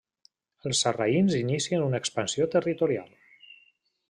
[0.69, 3.15] Els sarraïns inicien una expansió territorial.